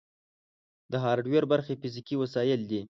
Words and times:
د 0.91 0.93
هارډویر 1.03 1.43
برخې 1.51 1.79
فزیکي 1.81 2.15
وسایل 2.21 2.61
دي. 2.69 2.81